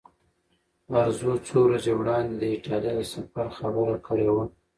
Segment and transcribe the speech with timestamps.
[1.01, 4.45] ارزو څو ورځې وړاندې د ایټالیا د سفر خبره کړې وه.